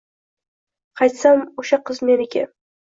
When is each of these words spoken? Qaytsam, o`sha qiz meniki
Qaytsam, 1.03 1.47
o`sha 1.65 1.83
qiz 1.91 2.05
meniki 2.11 2.49